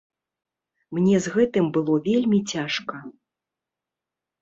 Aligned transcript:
Мне 0.99 1.15
з 1.27 1.35
гэтым 1.35 1.65
было 1.77 2.01
вельмі 2.09 2.43
цяжка. 2.57 2.95